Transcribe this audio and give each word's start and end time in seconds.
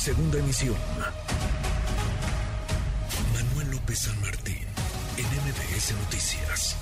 Segunda 0.00 0.38
emisión. 0.38 0.76
Manuel 3.34 3.70
López 3.70 3.98
San 3.98 4.18
Martín, 4.22 4.56
en 5.18 5.26
MBS 5.26 5.92
Noticias. 5.92 6.76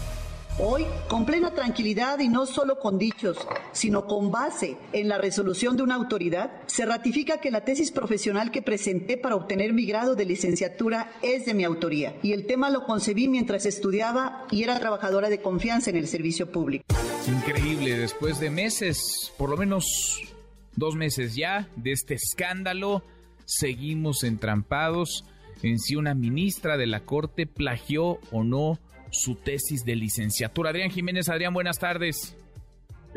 Hoy, 0.61 0.87
con 1.09 1.27
plena 1.27 1.53
tranquilidad 1.53 2.21
y 2.21 2.29
no 2.29 2.47
solo 2.47 2.79
con 2.79 2.97
dichos, 2.97 3.37
sino 3.73 4.07
con 4.07 4.31
base 4.31 4.77
en 4.93 5.09
la 5.09 5.19
resolución 5.19 5.77
de 5.77 5.83
una 5.83 5.97
autoridad, 5.97 6.63
se 6.67 6.87
ratifica 6.87 7.41
que 7.41 7.51
la 7.51 7.65
tesis 7.65 7.91
profesional 7.91 8.53
que 8.53 8.63
presenté 8.63 9.17
para 9.17 9.35
obtener 9.35 9.73
mi 9.73 9.85
grado 9.85 10.15
de 10.15 10.25
licenciatura 10.25 11.11
es 11.21 11.45
de 11.45 11.55
mi 11.55 11.65
autoría 11.65 12.15
y 12.23 12.35
el 12.35 12.47
tema 12.47 12.71
lo 12.71 12.85
concebí 12.85 13.27
mientras 13.27 13.67
estudiaba 13.67 14.47
y 14.53 14.63
era 14.63 14.79
trabajadora 14.79 15.29
de 15.29 15.43
confianza 15.43 15.91
en 15.91 15.97
el 15.97 16.07
servicio 16.07 16.53
público. 16.53 16.85
Increíble, 17.27 17.99
después 17.99 18.39
de 18.39 18.51
meses, 18.51 19.33
por 19.37 19.51
lo 19.51 19.57
menos 19.57 19.85
dos 20.79 20.97
meses 20.97 21.35
ya, 21.35 21.69
de 21.77 21.93
este 21.93 22.15
escándalo, 22.15 23.05
seguimos 23.45 24.25
entrampados 24.25 25.25
en 25.63 25.79
si 25.79 25.97
una 25.97 26.15
ministra 26.15 26.77
de 26.77 26.87
la 26.87 27.01
Corte 27.01 27.47
plagió 27.47 28.19
o 28.31 28.45
no 28.45 28.79
su 29.11 29.35
tesis 29.35 29.85
de 29.85 29.97
licenciatura. 29.97 30.71
Adrián 30.71 30.91
Jiménez, 30.91 31.29
Adrián, 31.29 31.55
buenas 31.55 31.79
tardes. 31.79 32.37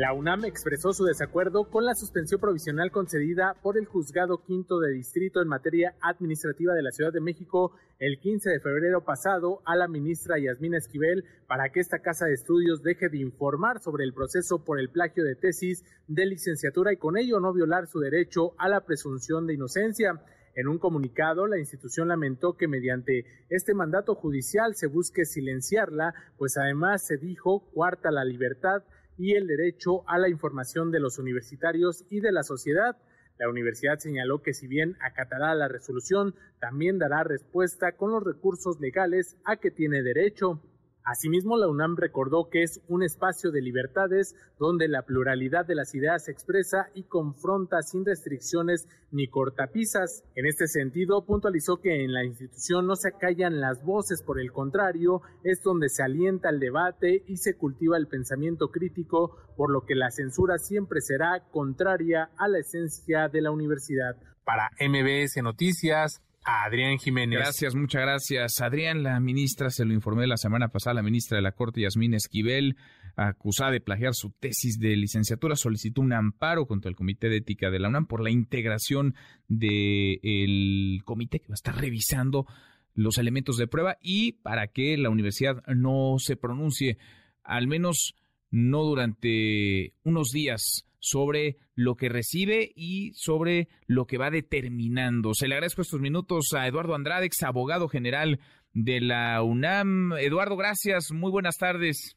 La 0.02 0.14
UNAM 0.14 0.46
expresó 0.46 0.94
su 0.94 1.06
desacuerdo 1.06 1.66
con 1.66 1.86
la 1.86 1.94
suspensión 1.94 2.42
provisional 2.42 2.90
concedida 2.90 3.56
por 3.62 3.78
el 3.78 3.86
Juzgado 3.86 4.42
Quinto 4.42 4.80
de 4.80 4.92
Distrito 4.92 5.44
en 5.44 5.48
materia 5.48 5.94
administrativa 6.02 6.74
de 6.74 6.82
la 6.82 6.90
Ciudad 6.90 7.14
de 7.14 7.22
México 7.22 7.74
el 8.00 8.18
15 8.20 8.50
de 8.50 8.60
febrero 8.60 9.06
pasado 9.06 9.62
a 9.64 9.76
la 9.76 9.88
ministra 9.88 10.40
Yasmina 10.40 10.80
Esquivel 10.80 11.24
para 11.46 11.70
que 11.70 11.82
esta 11.82 12.00
casa 12.00 12.26
de 12.26 12.34
estudios 12.34 12.82
deje 12.82 13.10
de 13.10 13.20
informar 13.20 13.80
sobre 13.80 14.04
el 14.04 14.16
proceso 14.16 14.66
por 14.66 14.80
el 14.80 14.90
plagio 14.90 15.24
de 15.24 15.36
tesis 15.36 15.86
de 16.08 16.26
licenciatura 16.26 16.92
y 16.92 16.98
con 16.98 17.16
ello 17.16 17.40
no 17.40 17.54
violar 17.54 17.86
su 17.86 18.00
derecho 18.00 18.56
a 18.58 18.70
la 18.70 18.84
presunción 18.88 19.46
de 19.46 19.54
inocencia. 19.54 20.20
En 20.56 20.68
un 20.68 20.80
comunicado, 20.80 21.46
la 21.46 21.60
institución 21.60 22.08
lamentó 22.08 22.58
que 22.58 22.68
mediante 22.68 23.26
este 23.50 23.76
mandato 23.76 24.16
judicial 24.16 24.74
se 24.74 24.88
busque 24.88 25.26
silenciarla, 25.26 26.16
pues 26.40 26.58
además 26.58 27.06
se 27.06 27.18
dijo 27.18 27.70
cuarta 27.72 28.10
la 28.10 28.26
libertad 28.26 28.82
y 29.18 29.34
el 29.34 29.48
derecho 29.48 30.08
a 30.08 30.18
la 30.18 30.30
información 30.30 30.92
de 30.92 31.00
los 31.00 31.20
universitarios 31.20 32.06
y 32.10 32.20
de 32.20 32.32
la 32.32 32.44
sociedad. 32.44 32.98
La 33.38 33.50
universidad 33.50 33.98
señaló 34.00 34.42
que 34.42 34.54
si 34.54 34.68
bien 34.68 34.98
acatará 35.02 35.56
la 35.56 35.68
resolución, 35.68 36.36
también 36.60 37.00
dará 37.00 37.24
respuesta 37.24 37.94
con 37.94 38.12
los 38.12 38.24
recursos 38.24 38.80
legales 38.80 39.38
a 39.46 39.58
que 39.58 39.72
tiene 39.72 40.04
derecho. 40.04 40.62
Asimismo, 41.04 41.58
la 41.58 41.68
UNAM 41.68 41.96
recordó 41.98 42.50
que 42.50 42.62
es 42.62 42.80
un 42.88 43.02
espacio 43.02 43.52
de 43.52 43.62
libertades 43.62 44.36
donde 44.60 44.88
la 44.88 45.02
pluralidad 45.02 45.66
de 45.66 45.76
las 45.76 45.96
ideas 45.96 46.26
se 46.26 46.32
expresa 46.32 46.90
y 46.94 47.04
confronta 47.04 47.82
sin 47.82 48.06
restricciones 48.06 48.88
ni 49.12 49.28
cortapisas. 49.28 50.24
En 50.36 50.46
este 50.46 50.68
sentido, 50.68 51.26
puntualizó 51.26 51.78
que 51.78 52.04
en 52.04 52.14
la 52.14 52.24
institución 52.24 52.86
no 52.86 52.96
se 52.96 53.10
acallan 53.10 53.60
las 53.60 53.84
voces, 53.84 54.22
por 54.22 54.40
el 54.40 54.52
contrario, 54.52 55.22
es 55.44 55.64
donde 55.64 55.90
se 55.90 56.04
alienta 56.04 56.50
el 56.50 56.60
debate 56.60 57.24
y 57.28 57.38
se 57.38 57.56
cultiva 57.56 57.98
el 57.98 58.08
pensamiento 58.08 58.70
crítico, 58.70 59.38
por 59.58 59.72
lo 59.72 59.86
que 59.86 59.96
la 59.96 60.12
censura 60.12 60.60
siempre 60.60 61.02
será 61.02 61.48
contraria 61.52 62.30
a 62.38 62.48
la 62.48 62.60
esencia 62.60 63.28
de 63.28 63.42
la 63.42 63.52
universidad. 63.52 64.16
Para 64.44 64.70
MBS 64.80 65.42
Noticias, 65.42 66.22
Adrián 66.44 66.98
Jiménez. 66.98 67.40
Gracias, 67.40 67.76
muchas 67.76 68.02
gracias. 68.02 68.62
Adrián, 68.62 69.04
la 69.04 69.20
ministra, 69.20 69.70
se 69.70 69.86
lo 69.86 69.94
informé 69.94 70.26
la 70.26 70.38
semana 70.38 70.70
pasada, 70.70 70.96
la 70.96 71.04
ministra 71.04 71.38
de 71.38 71.44
la 71.44 71.52
Corte, 71.52 71.82
Yasmín 71.82 72.14
Esquivel, 72.16 72.78
acusada 73.16 73.72
de 73.72 73.82
plagiar 73.82 74.16
su 74.16 74.32
tesis 74.32 74.80
de 74.80 74.96
licenciatura, 74.96 75.56
solicitó 75.56 76.02
un 76.02 76.14
amparo 76.14 76.66
contra 76.66 76.90
el 76.90 76.96
Comité 76.96 77.30
de 77.30 77.38
Ética 77.38 77.70
de 77.70 77.80
la 77.80 77.90
UNAM 77.90 78.08
por 78.08 78.22
la 78.24 78.32
integración 78.32 79.16
del 79.48 81.02
comité 81.06 81.40
que 81.40 81.50
va 81.50 81.54
a 81.54 81.56
estar 81.56 81.76
revisando 81.76 82.48
los 82.94 83.18
elementos 83.18 83.58
de 83.58 83.68
prueba 83.68 83.98
y 84.02 84.34
para 84.34 84.68
que 84.68 84.98
la 84.98 85.10
universidad 85.10 85.64
no 85.68 86.16
se 86.18 86.36
pronuncie, 86.36 86.98
al 87.44 87.68
menos 87.68 88.16
no 88.50 88.84
durante 88.84 89.94
unos 90.04 90.30
días 90.32 90.88
sobre 91.02 91.58
lo 91.76 91.96
que 91.96 92.08
recibe 92.08 92.72
y 92.76 93.12
sobre 93.16 93.68
lo 93.88 94.06
que 94.06 94.18
va 94.18 94.30
determinando. 94.30 95.34
Se 95.34 95.48
le 95.48 95.56
agradezco 95.56 95.82
estos 95.82 96.00
minutos 96.00 96.54
a 96.56 96.68
Eduardo 96.68 96.96
Andrade, 96.96 97.26
ex 97.26 97.44
abogado 97.44 97.90
general 97.90 98.40
de 98.74 99.02
la 99.02 99.42
UNAM. 99.44 100.14
Eduardo, 100.14 100.56
gracias. 100.56 101.12
Muy 101.12 101.32
buenas 101.32 101.58
tardes. 101.58 102.16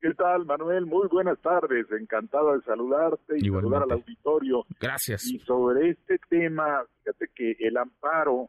¿Qué 0.00 0.14
tal, 0.14 0.46
Manuel? 0.46 0.86
Muy 0.86 1.08
buenas 1.08 1.38
tardes. 1.40 1.86
Encantado 1.92 2.56
de 2.56 2.62
saludarte 2.62 3.36
y 3.36 3.48
saludar 3.48 3.82
al 3.82 3.92
auditorio. 3.92 4.64
Gracias. 4.80 5.26
Y 5.26 5.38
sobre 5.40 5.90
este 5.90 6.18
tema, 6.28 6.84
fíjate 6.98 7.26
que 7.34 7.56
el 7.58 7.76
amparo 7.76 8.48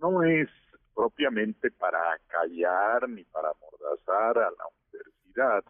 no 0.00 0.22
es 0.22 0.48
propiamente 0.94 1.70
para 1.70 2.00
callar 2.28 3.08
ni 3.08 3.24
para 3.24 3.48
amordazar 3.50 4.38
a 4.38 4.50
la 4.50 4.64
universidad 4.90 5.64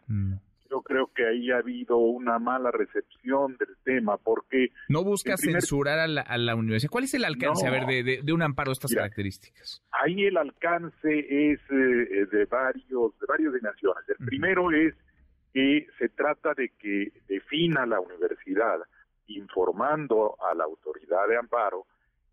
yo 0.73 0.81
creo 0.81 1.07
que 1.13 1.27
ahí 1.27 1.51
ha 1.51 1.57
habido 1.57 1.97
una 1.97 2.39
mala 2.39 2.71
recepción 2.71 3.55
del 3.57 3.77
tema, 3.83 4.17
porque... 4.17 4.69
No 4.89 5.03
busca 5.03 5.37
censurar 5.37 5.99
a 5.99 6.07
la, 6.07 6.55
universidad. 6.55 6.89
¿Cuál 6.89 7.03
es 7.03 7.13
el 7.13 7.25
alcance, 7.25 7.67
a 7.67 7.71
ver, 7.71 7.85
de, 7.85 8.33
un 8.33 8.41
amparo 8.41 8.71
de 8.71 8.73
estas 8.73 8.93
características? 8.93 9.83
Ahí 9.91 10.25
el 10.25 10.35
alcance 10.35 11.51
es 11.51 11.59
eh, 11.69 12.25
de 12.31 12.45
varios 12.45 13.19
de 13.19 13.25
varias 13.27 13.53
dimensiones. 13.53 14.03
El 14.09 14.25
primero 14.25 14.71
es 14.71 14.95
que 15.53 15.85
se 15.99 16.09
trata 16.09 16.55
de 16.55 16.69
que 16.79 17.11
defina 17.27 17.85
la 17.85 17.99
universidad, 17.99 18.79
informando 19.27 20.35
a 20.49 20.55
la 20.55 20.63
autoridad 20.63 21.27
de 21.29 21.37
amparo, 21.37 21.85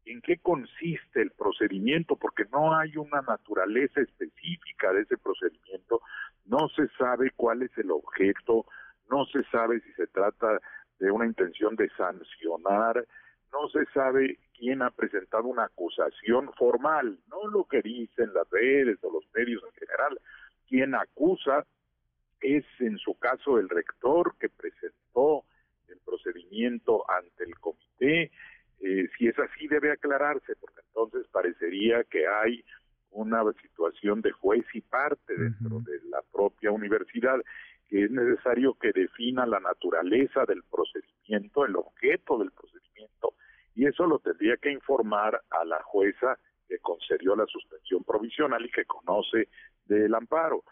en 0.06 0.22
qué 0.22 0.38
consiste 0.38 1.20
el 1.20 1.30
procedimiento, 1.32 2.16
porque 2.16 2.44
no 2.50 2.74
hay 2.74 2.96
una 2.96 3.20
naturaleza 3.20 4.00
específica 4.00 4.92
de 4.94 5.02
ese 5.02 5.18
procedimiento, 5.18 6.00
no 6.50 6.68
se 6.70 6.88
sabe 6.98 7.30
cuál 7.36 7.62
es 7.62 7.70
el 7.78 7.92
objeto, 7.92 8.66
no 9.08 9.24
se 9.26 9.44
sabe 9.44 9.80
si 9.80 9.92
se 9.92 10.08
trata 10.08 10.60
de 10.98 11.10
una 11.10 11.24
intención 11.24 11.76
de 11.76 11.88
sancionar, 11.90 13.06
no 13.52 13.68
se 13.68 13.84
sabe 13.94 14.38
quién 14.58 14.82
ha 14.82 14.90
presentado 14.90 15.44
una 15.44 15.64
acusación 15.64 16.52
formal, 16.54 17.18
no 17.28 17.46
lo 17.48 17.64
que 17.64 17.82
dicen 17.82 18.34
las 18.34 18.50
redes 18.50 18.98
o 19.02 19.12
los 19.12 19.24
medios 19.32 19.62
en 19.64 19.72
general, 19.86 20.20
quien 20.68 20.94
acusa 20.94 21.64
es 22.40 22.64
en 22.80 22.98
su 22.98 23.14
caso 23.18 23.58
el 23.58 23.68
rector 23.68 24.34
que 24.38 24.48
presentó 24.48 25.44
el 25.88 25.98
procedimiento 26.04 27.08
ante 27.08 27.44
el 27.44 27.58
comité, 27.60 28.30
eh, 28.80 29.08
si 29.16 29.28
es 29.28 29.38
así 29.38 29.68
debe 29.68 29.92
aclararse, 29.92 30.56
porque 30.56 30.80
entonces 30.88 31.26
parecería 31.30 32.02
que 32.04 32.26
hay 32.26 32.64
una 33.10 33.42
situación 33.60 34.20
de 34.22 34.30
juez 34.32 34.64
y 34.74 34.80
parte 34.80 35.36
dentro 35.36 35.80
de 35.80 36.00
la 36.10 36.22
propia 36.32 36.70
universidad, 36.70 37.40
que 37.88 38.04
es 38.04 38.10
necesario 38.10 38.74
que 38.74 38.92
defina 38.92 39.46
la 39.46 39.60
naturaleza 39.60 40.44
del 40.46 40.62
procedimiento, 40.62 41.64
el 41.64 41.76
objeto 41.76 42.38
del 42.38 42.52
procedimiento, 42.52 43.34
y 43.74 43.86
eso 43.86 44.06
lo 44.06 44.18
tendría 44.18 44.56
que 44.56 44.70
informar 44.70 45.40
a 45.50 45.64
la 45.64 45.82
jueza 45.82 46.38
que 46.68 46.78
concedió 46.78 47.34
la 47.34 47.46
suspensión 47.46 48.04
provisional 48.04 48.64
y 48.64 48.70
que 48.70 48.84
conoce 48.84 49.48
del 49.86 50.14
amparo. 50.14 50.62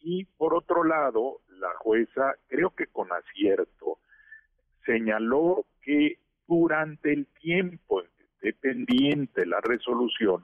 Y 0.00 0.24
por 0.24 0.54
otro 0.54 0.82
lado, 0.82 1.40
la 1.58 1.74
jueza, 1.78 2.34
creo 2.48 2.70
que 2.70 2.86
con 2.86 3.12
acierto, 3.12 3.98
señaló 4.84 5.66
que 5.82 6.18
durante 6.48 7.12
el 7.12 7.26
tiempo 7.40 8.00
en 8.00 8.08
que 8.16 8.24
esté 8.24 8.52
pendiente 8.54 9.46
la 9.46 9.60
resolución, 9.60 10.42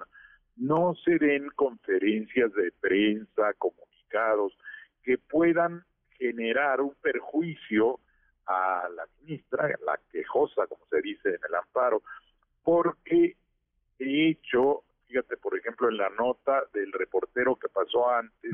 no 0.59 0.95
se 1.05 1.19
den 1.19 1.49
conferencias 1.51 2.53
de 2.55 2.73
prensa, 2.81 3.53
comunicados 3.59 4.57
que 5.03 5.19
puedan 5.19 5.85
generar 6.19 6.81
un 6.81 6.95
perjuicio 7.01 8.01
a 8.47 8.89
la 8.95 9.05
ministra, 9.21 9.69
la 9.87 9.99
quejosa, 10.11 10.67
como 10.67 10.85
se 10.91 11.01
dice 11.01 11.29
en 11.29 11.41
el 11.49 11.55
amparo, 11.55 12.03
porque 12.63 13.37
de 13.99 14.29
hecho, 14.29 14.85
fíjate, 15.07 15.37
por 15.37 15.57
ejemplo, 15.57 15.89
en 15.89 15.97
la 15.97 16.09
nota 16.11 16.65
del 16.73 16.93
reportero 16.93 17.57
que 17.57 17.69
pasó 17.69 18.11
antes, 18.11 18.53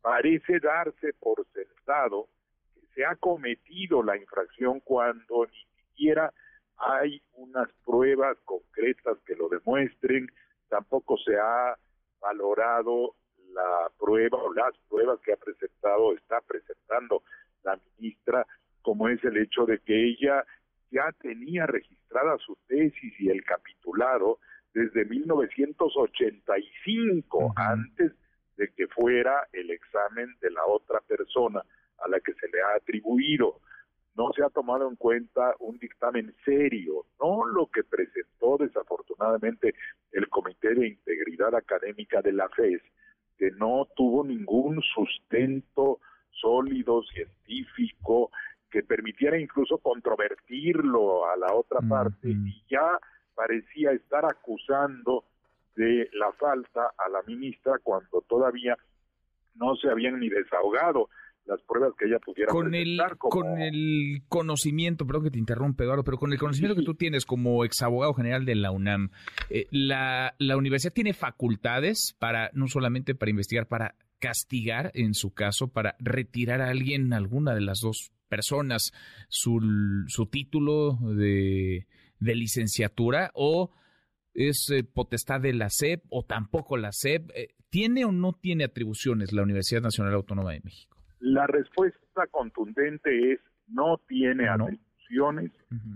parece 0.00 0.60
darse 0.60 1.12
por 1.14 1.46
sentado 1.52 2.28
que 2.74 2.86
se 2.94 3.04
ha 3.04 3.16
cometido 3.16 4.02
la 4.02 4.16
infracción 4.16 4.80
cuando 4.80 5.46
ni 5.46 5.58
siquiera 5.90 6.32
hay 6.78 7.22
unas 7.34 7.68
pruebas 7.84 8.36
concretas 8.44 9.18
que 9.24 9.34
lo 9.34 9.48
demuestren, 9.48 10.28
tampoco 10.68 11.16
se 11.18 11.36
ha 11.36 11.76
valorado 12.20 13.14
la 13.52 13.90
prueba 13.98 14.38
o 14.38 14.52
las 14.52 14.76
pruebas 14.88 15.20
que 15.20 15.32
ha 15.32 15.36
presentado, 15.36 16.12
está 16.14 16.40
presentando 16.40 17.22
la 17.62 17.78
ministra, 17.98 18.44
como 18.82 19.08
es 19.08 19.22
el 19.24 19.36
hecho 19.38 19.64
de 19.66 19.78
que 19.80 20.10
ella 20.10 20.44
ya 20.90 21.10
tenía 21.20 21.66
registrada 21.66 22.36
su 22.38 22.56
tesis 22.66 23.14
y 23.18 23.30
el 23.30 23.44
capitulado 23.44 24.38
desde 24.72 25.04
1985, 25.06 27.54
antes 27.56 28.12
de 28.56 28.72
que 28.74 28.86
fuera 28.88 29.46
el 29.52 29.70
examen 29.70 30.34
de 30.40 30.50
la 30.50 30.66
otra 30.66 31.00
persona 31.00 31.62
a 31.98 32.08
la 32.08 32.18
que 32.20 32.34
se 32.34 32.48
le 32.48 32.60
ha 32.60 32.74
atribuido. 32.76 33.60
No 34.16 34.32
se 34.34 34.42
ha 34.42 34.48
tomado 34.48 34.88
en 34.88 34.96
cuenta 34.96 35.54
un 35.60 35.78
dictamen 35.78 36.34
serio, 36.44 37.04
no 37.20 37.44
lo 37.46 37.66
que 37.66 37.84
presentó 37.84 38.56
desafortunadamente 38.58 39.74
el 40.12 40.28
Comité 40.28 40.74
de 40.74 40.88
Integridad 40.88 41.54
Académica 41.54 42.22
de 42.22 42.32
la 42.32 42.48
FES, 42.48 42.80
que 43.36 43.50
no 43.52 43.86
tuvo 43.94 44.24
ningún 44.24 44.80
sustento 44.94 46.00
sólido, 46.30 47.02
científico, 47.04 48.30
que 48.70 48.82
permitiera 48.82 49.38
incluso 49.38 49.78
controvertirlo 49.78 51.28
a 51.28 51.36
la 51.36 51.54
otra 51.54 51.80
parte 51.80 52.28
y 52.28 52.64
ya 52.68 52.98
parecía 53.34 53.92
estar 53.92 54.24
acusando 54.24 55.24
de 55.76 56.08
la 56.14 56.32
falta 56.32 56.90
a 56.96 57.08
la 57.10 57.22
ministra 57.26 57.78
cuando 57.82 58.22
todavía 58.22 58.76
no 59.54 59.76
se 59.76 59.90
habían 59.90 60.18
ni 60.18 60.28
desahogado 60.28 61.08
las 61.46 61.62
pruebas 61.62 61.92
que 61.98 62.06
ella 62.06 62.18
pudiera 62.18 62.50
con 62.50 62.74
el 62.74 63.00
con 63.18 63.60
el 63.60 64.22
conocimiento 64.28 65.06
perdón 65.06 65.24
que 65.24 65.30
te 65.30 65.38
interrumpe 65.38 65.84
Eduardo 65.84 66.04
pero 66.04 66.18
con 66.18 66.32
el 66.32 66.38
conocimiento 66.38 66.76
que 66.76 66.84
tú 66.84 66.94
tienes 66.94 67.24
como 67.24 67.64
ex 67.64 67.82
abogado 67.82 68.14
general 68.14 68.44
de 68.44 68.54
la 68.54 68.70
UNAM 68.70 69.10
eh, 69.50 69.66
la, 69.70 70.34
la 70.38 70.56
universidad 70.56 70.92
tiene 70.92 71.12
facultades 71.12 72.16
para 72.18 72.50
no 72.52 72.66
solamente 72.68 73.14
para 73.14 73.30
investigar 73.30 73.66
para 73.68 73.94
castigar 74.18 74.90
en 74.94 75.14
su 75.14 75.32
caso 75.32 75.68
para 75.68 75.96
retirar 75.98 76.60
a 76.60 76.70
alguien 76.70 77.12
alguna 77.12 77.54
de 77.54 77.60
las 77.60 77.80
dos 77.80 78.12
personas 78.28 78.92
su, 79.28 79.60
su 80.08 80.26
título 80.26 80.98
de, 81.02 81.86
de 82.18 82.34
licenciatura 82.34 83.30
o 83.34 83.70
es 84.34 84.68
eh, 84.70 84.84
potestad 84.84 85.40
de 85.40 85.54
la 85.54 85.70
SEP 85.70 86.04
o 86.10 86.24
tampoco 86.24 86.76
la 86.76 86.92
SEP. 86.92 87.30
Eh, 87.34 87.54
¿Tiene 87.70 88.04
o 88.04 88.12
no 88.12 88.32
tiene 88.32 88.64
atribuciones 88.64 89.32
la 89.32 89.42
Universidad 89.42 89.80
Nacional 89.80 90.14
Autónoma 90.14 90.52
de 90.52 90.60
México? 90.62 90.95
La 91.20 91.46
respuesta 91.46 92.26
contundente 92.30 93.32
es 93.32 93.40
no 93.68 93.98
tiene 94.06 94.48
atribuciones 94.48 95.52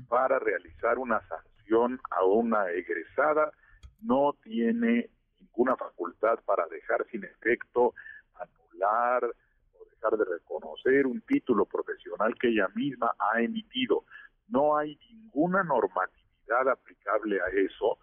para 0.08 0.38
realizar 0.38 0.99
una 0.99 1.20
sanción 1.28 2.00
a 2.11 2.25
una 2.25 2.69
egresada, 2.70 3.52
no 4.00 4.34
tiene 4.43 5.11
ninguna 5.38 5.76
facultad 5.76 6.38
para 6.44 6.67
dejar 6.69 7.06
sin 7.11 7.25
efecto, 7.25 7.94
anular 8.34 9.25
o 9.25 9.84
dejar 9.90 10.19
de 10.19 10.25
reconocer 10.25 11.06
un 11.06 11.20
título 11.23 11.64
profesional 11.66 12.34
que 12.34 12.49
ella 12.49 12.69
misma 12.75 13.14
ha 13.19 13.40
emitido. 13.40 14.05
No 14.49 14.76
hay 14.76 14.99
ninguna 15.11 15.62
normatividad 15.62 16.69
aplicable 16.69 17.40
a 17.40 17.46
eso 17.49 17.99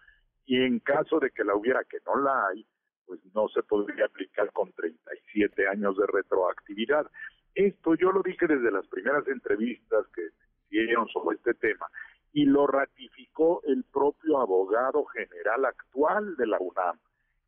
y 0.46 0.62
en 0.62 0.78
caso 0.80 1.20
de 1.20 1.30
que 1.30 1.44
la 1.44 1.54
hubiera, 1.54 1.84
que 1.84 1.98
no 2.06 2.16
la 2.16 2.46
hay, 2.46 2.66
pues 3.08 3.20
no 3.34 3.48
se 3.48 3.62
podría 3.62 4.04
aplicar 4.04 4.52
con 4.52 4.70
37 4.72 5.66
años 5.66 5.96
de 5.96 6.06
retroactividad. 6.06 7.10
Esto 7.54 7.94
yo 7.94 8.12
lo 8.12 8.22
dije 8.22 8.46
desde 8.46 8.70
las 8.70 8.86
primeras 8.86 9.26
entrevistas 9.26 10.06
que 10.14 10.28
hicieron 10.66 11.08
sobre 11.08 11.38
este 11.38 11.54
tema 11.54 11.86
y 12.32 12.44
lo 12.44 12.66
ratificó 12.66 13.62
el 13.64 13.82
propio 13.84 14.38
abogado 14.38 15.06
general 15.06 15.64
actual 15.64 16.36
de 16.36 16.46
la 16.46 16.58
UNAM 16.60 16.98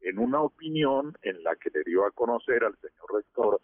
en 0.01 0.19
una 0.19 0.41
opinión 0.41 1.15
en 1.23 1.43
la 1.43 1.55
que 1.57 1.71
le 1.71 1.85
dio 1.85 2.07
a 2.07 2.11
conocer 2.11 2.65
al 2.65 2.75
señor 2.79 3.15
rector 3.15 3.61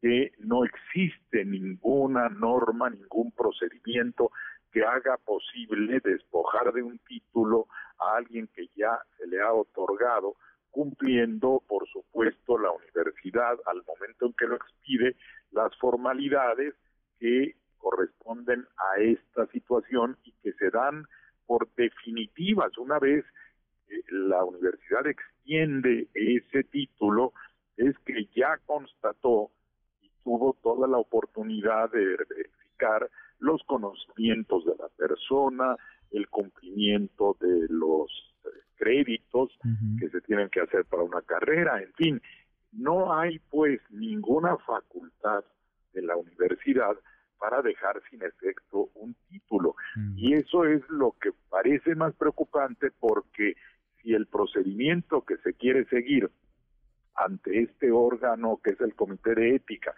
que 0.00 0.32
no 0.38 0.64
existe 0.64 1.44
ninguna 1.44 2.28
norma, 2.28 2.90
ningún 2.90 3.32
procedimiento 3.32 4.30
que 4.72 4.82
haga 4.84 5.16
posible 5.18 6.00
despojar 6.02 6.72
de 6.72 6.82
un 6.82 6.98
título 7.00 7.66
a 7.98 8.16
alguien 8.16 8.48
que 8.48 8.68
ya 8.74 8.98
se 9.16 9.26
le 9.26 9.40
ha 9.40 9.52
otorgado, 9.52 10.34
cumpliendo, 10.82 11.62
por 11.68 11.86
supuesto, 11.88 12.58
la 12.58 12.72
universidad 12.72 13.56
al 13.66 13.84
momento 13.86 14.26
en 14.26 14.32
que 14.32 14.46
lo 14.46 14.56
expide 14.56 15.14
las 15.52 15.70
formalidades 15.76 16.74
que 17.20 17.54
corresponden 17.78 18.66
a 18.76 19.00
esta 19.00 19.46
situación 19.52 20.16
y 20.24 20.32
que 20.42 20.52
se 20.54 20.70
dan 20.70 21.06
por 21.46 21.68
definitivas 21.76 22.76
una 22.78 22.98
vez 22.98 23.24
la 24.10 24.44
universidad 24.44 25.06
extiende 25.06 26.08
ese 26.14 26.64
título 26.64 27.32
es 27.76 27.96
que 28.04 28.26
ya 28.34 28.58
constató 28.66 29.50
y 30.00 30.10
tuvo 30.24 30.56
toda 30.62 30.88
la 30.88 30.98
oportunidad 30.98 31.92
de 31.92 32.16
verificar 32.28 33.08
los 33.38 33.62
conocimientos 33.64 34.64
de 34.64 34.74
la 34.78 34.88
persona, 34.96 35.76
el 36.10 36.28
cumplimiento 36.28 37.36
de 37.40 37.66
los 37.68 38.31
créditos 38.76 39.50
que 39.98 40.08
se 40.08 40.20
tienen 40.22 40.48
que 40.48 40.60
hacer 40.60 40.84
para 40.84 41.02
una 41.02 41.22
carrera, 41.22 41.80
en 41.82 41.92
fin, 41.94 42.22
no 42.72 43.12
hay 43.14 43.38
pues 43.50 43.80
ninguna 43.90 44.56
facultad 44.58 45.44
de 45.92 46.02
la 46.02 46.16
universidad 46.16 46.96
para 47.38 47.60
dejar 47.60 48.00
sin 48.08 48.22
efecto 48.22 48.90
un 48.94 49.16
título. 49.28 49.74
Y 50.16 50.34
eso 50.34 50.64
es 50.64 50.80
lo 50.88 51.16
que 51.20 51.30
parece 51.50 51.94
más 51.94 52.14
preocupante 52.14 52.92
porque 52.98 53.56
si 54.00 54.14
el 54.14 54.26
procedimiento 54.26 55.22
que 55.22 55.36
se 55.38 55.54
quiere 55.54 55.84
seguir 55.86 56.30
ante 57.14 57.62
este 57.62 57.90
órgano 57.90 58.60
que 58.62 58.70
es 58.70 58.80
el 58.80 58.94
Comité 58.94 59.34
de 59.34 59.56
Ética 59.56 59.94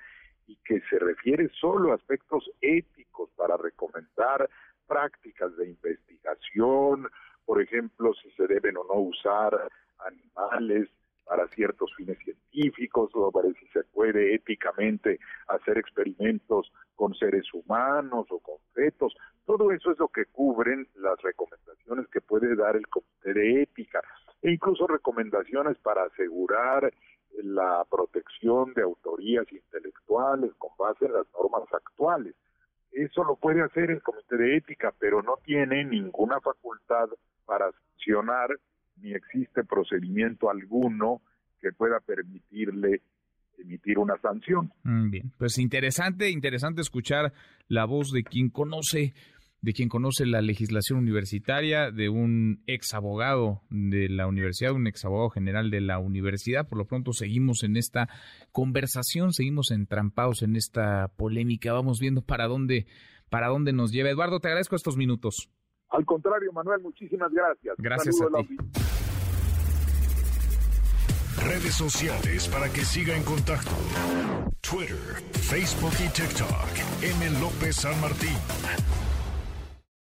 y 0.46 0.56
que 0.64 0.80
se 0.90 0.98
refiere 0.98 1.48
solo 1.60 1.92
a 1.92 1.96
aspectos 1.96 2.50
éticos 2.60 3.30
para 3.36 3.56
recomendar 3.56 4.48
prácticas 4.86 5.56
de 5.56 5.68
investigación, 5.68 7.08
por 7.44 7.60
ejemplo, 7.60 8.12
si 8.14 8.30
se 8.32 8.46
deben 8.46 8.76
o 8.76 8.84
no 8.84 9.00
usar 9.00 9.68
animales 9.98 10.88
para 11.24 11.48
ciertos 11.48 11.92
fines 11.96 12.18
científicos 12.18 13.10
o 13.14 13.30
para 13.32 13.48
si 13.54 13.66
se 13.68 13.82
puede 13.84 14.34
éticamente 14.34 15.18
hacer 15.48 15.78
experimentos 15.78 16.70
con 16.94 17.14
seres 17.14 17.46
humanos 17.52 18.26
o 18.30 18.38
con 18.40 18.56
fetos. 18.72 19.14
Todo 19.46 19.72
eso 19.72 19.90
es 19.90 19.98
lo 19.98 20.08
que 20.08 20.26
cubren 20.26 20.86
las 20.96 21.20
recomendaciones 21.22 22.06
que 22.08 22.20
puede 22.20 22.54
dar 22.56 22.76
el 22.76 22.86
Comité 22.88 23.32
de 23.32 23.62
Ética 23.62 24.00
e 24.42 24.52
incluso 24.52 24.86
recomendaciones 24.86 25.78
para 25.78 26.04
asegurar 26.04 26.92
la 27.42 27.84
protección 27.90 28.72
de 28.74 28.82
autorías 28.82 29.50
intelectuales 29.50 30.52
con 30.58 30.70
base 30.78 31.06
en 31.06 31.14
las 31.14 31.26
normas 31.32 31.64
actuales. 31.72 32.34
Eso 32.92 33.24
lo 33.24 33.34
puede 33.36 33.62
hacer 33.62 33.90
el 33.90 34.02
Comité 34.02 34.36
de 34.36 34.56
Ética, 34.56 34.94
pero 34.98 35.20
no 35.22 35.38
tiene 35.44 35.84
ninguna 35.84 36.40
facultad 36.40 37.08
para 37.44 37.66
sancionar 37.72 38.48
ni 38.96 39.12
existe 39.12 39.64
procedimiento 39.64 40.50
alguno 40.50 41.22
que 41.60 41.72
pueda 41.72 42.00
permitirle 42.00 43.02
emitir 43.58 43.98
una 43.98 44.18
sanción. 44.18 44.72
Mm, 44.82 45.10
bien, 45.10 45.32
pues 45.38 45.58
interesante, 45.58 46.30
interesante 46.30 46.80
escuchar 46.80 47.32
la 47.68 47.84
voz 47.84 48.10
de 48.10 48.22
quien 48.22 48.50
conoce 48.50 49.14
de 49.64 49.72
quien 49.72 49.88
conoce 49.88 50.26
la 50.26 50.42
legislación 50.42 50.98
universitaria, 50.98 51.90
de 51.90 52.10
un 52.10 52.62
ex 52.66 52.92
abogado 52.92 53.62
de 53.70 54.10
la 54.10 54.26
universidad, 54.26 54.72
un 54.72 54.86
ex 54.86 55.06
abogado 55.06 55.30
general 55.30 55.70
de 55.70 55.80
la 55.80 55.98
universidad. 55.98 56.68
Por 56.68 56.76
lo 56.76 56.84
pronto 56.84 57.14
seguimos 57.14 57.62
en 57.62 57.78
esta 57.78 58.10
conversación, 58.52 59.32
seguimos 59.32 59.70
entrampados 59.70 60.42
en 60.42 60.56
esta 60.56 61.08
polémica. 61.16 61.72
Vamos 61.72 61.98
viendo 61.98 62.20
para 62.20 62.46
dónde, 62.46 62.86
para 63.30 63.48
dónde 63.48 63.72
nos 63.72 63.90
lleva. 63.90 64.10
Eduardo, 64.10 64.38
te 64.38 64.48
agradezco 64.48 64.76
estos 64.76 64.98
minutos. 64.98 65.48
Al 65.94 66.04
contrario, 66.04 66.52
Manuel, 66.52 66.82
muchísimas 66.82 67.30
gracias. 67.32 67.76
Gracias 67.78 68.20
a 68.20 68.42
ti. 68.42 68.56
Redes 71.46 71.74
sociales 71.74 72.48
para 72.48 72.68
que 72.68 72.84
siga 72.84 73.16
en 73.16 73.22
contacto: 73.22 73.70
Twitter, 74.60 75.22
Facebook 75.32 75.92
y 76.04 76.08
TikTok. 76.08 76.68
M. 77.00 77.40
López 77.40 77.76
San 77.76 78.00
Martín. 78.00 78.36